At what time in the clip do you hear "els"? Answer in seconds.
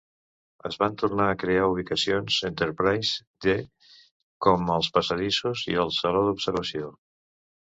4.79-4.91